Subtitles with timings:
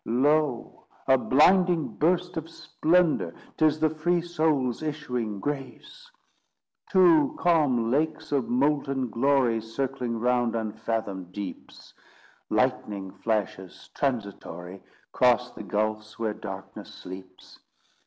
[0.03, 6.09] Lo, a blinding burst of splendour!— 'Tis the free soul's issuing grace.
[6.89, 11.93] Two calm lakes of molten glory Circling round unfathomed deeps!
[12.49, 17.59] Lightning flashes, transitory, Cross the gulfs where darkness sleeps.